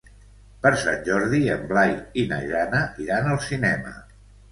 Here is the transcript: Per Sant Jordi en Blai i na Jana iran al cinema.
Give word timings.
Per 0.61 0.69
Sant 0.83 1.03
Jordi 1.09 1.41
en 1.55 1.67
Blai 1.71 1.93
i 2.21 2.23
na 2.31 2.39
Jana 2.53 2.79
iran 3.05 3.29
al 3.35 3.39
cinema. 3.45 3.93